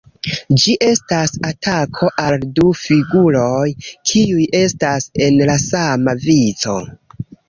Ĝi 0.61 0.71
estas 0.85 1.33
atako 1.49 2.07
al 2.23 2.37
du 2.59 2.69
figuroj, 2.83 3.67
kiuj 4.13 4.47
estas 4.61 5.05
en 5.27 5.37
la 5.51 5.59
sama 5.65 6.17
vico. 6.25 6.75